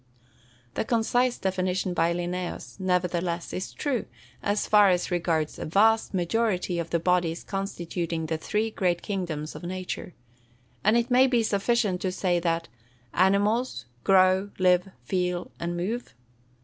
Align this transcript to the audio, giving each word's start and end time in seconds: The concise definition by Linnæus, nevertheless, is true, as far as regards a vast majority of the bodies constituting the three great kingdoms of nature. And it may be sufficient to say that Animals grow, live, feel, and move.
The 0.73 0.83
concise 0.83 1.37
definition 1.37 1.93
by 1.93 2.11
Linnæus, 2.11 2.79
nevertheless, 2.79 3.53
is 3.53 3.71
true, 3.71 4.05
as 4.41 4.65
far 4.65 4.89
as 4.89 5.11
regards 5.11 5.59
a 5.59 5.65
vast 5.65 6.11
majority 6.15 6.79
of 6.79 6.89
the 6.89 6.97
bodies 6.99 7.43
constituting 7.43 8.25
the 8.25 8.39
three 8.39 8.71
great 8.71 9.03
kingdoms 9.03 9.55
of 9.55 9.61
nature. 9.61 10.15
And 10.83 10.97
it 10.97 11.11
may 11.11 11.27
be 11.27 11.43
sufficient 11.43 12.01
to 12.01 12.11
say 12.11 12.39
that 12.39 12.67
Animals 13.13 13.85
grow, 14.03 14.49
live, 14.57 14.89
feel, 15.03 15.51
and 15.59 15.77
move. 15.77 16.15